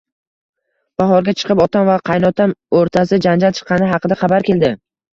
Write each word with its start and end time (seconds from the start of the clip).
Bahorga 1.01 1.35
chiqib, 1.41 1.61
otam 1.67 1.87
va 1.91 1.99
qaynotam 2.13 2.57
o`rtasida 2.81 3.23
janjal 3.31 3.57
chiqqani 3.61 3.95
haqida 3.97 4.23
xabar 4.27 4.53
keldi 4.53 4.79